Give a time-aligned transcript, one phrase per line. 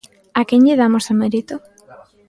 [0.39, 1.55] A quen lle damos o mérito?